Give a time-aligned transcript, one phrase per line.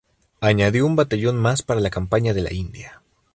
[0.39, 3.03] Añadió un batallón más para la campaña de la India.